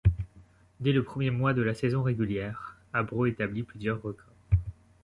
Dès 0.79 0.93
le 0.93 1.03
premier 1.03 1.29
mois 1.29 1.53
de 1.53 1.61
la 1.61 1.75
saison 1.75 2.01
régulière, 2.01 2.75
Abreu 2.91 3.27
établit 3.27 3.61
plusieurs 3.61 4.01
records. 4.01 4.33